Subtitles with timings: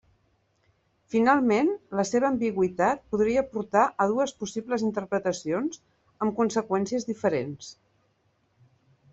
[1.15, 1.67] Finalment,
[1.99, 5.79] la seva ambigüitat podria portar a dues possibles interpretacions,
[6.27, 7.71] amb conseqüències diferents.